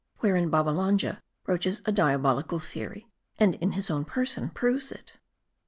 WHEREIN 0.21 0.49
BABBALANJA 0.49 1.21
BROACHES 1.43 1.83
A 1.85 1.91
DIABOLICAL 1.91 2.57
THEORY, 2.57 3.05
AND, 3.37 3.53
IN 3.53 3.73
HIS 3.73 3.91
OWN 3.91 4.03
PERSON, 4.05 4.49
PROVES 4.49 4.91
IT. 4.91 5.19